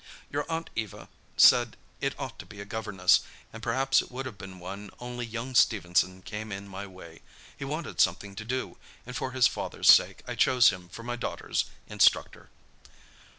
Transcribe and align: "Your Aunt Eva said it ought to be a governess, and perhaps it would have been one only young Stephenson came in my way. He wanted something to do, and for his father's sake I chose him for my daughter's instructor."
"Your 0.31 0.49
Aunt 0.51 0.71
Eva 0.75 1.09
said 1.37 1.77
it 2.01 2.19
ought 2.19 2.39
to 2.39 2.45
be 2.47 2.59
a 2.59 2.65
governess, 2.65 3.19
and 3.53 3.61
perhaps 3.61 4.01
it 4.01 4.09
would 4.11 4.25
have 4.25 4.35
been 4.35 4.57
one 4.57 4.89
only 4.99 5.27
young 5.27 5.53
Stephenson 5.53 6.23
came 6.23 6.51
in 6.51 6.67
my 6.67 6.87
way. 6.87 7.21
He 7.55 7.65
wanted 7.65 8.01
something 8.01 8.33
to 8.37 8.43
do, 8.43 8.79
and 9.05 9.15
for 9.15 9.33
his 9.33 9.45
father's 9.45 9.91
sake 9.91 10.23
I 10.27 10.33
chose 10.33 10.69
him 10.69 10.89
for 10.89 11.03
my 11.03 11.17
daughter's 11.17 11.65
instructor." 11.87 12.49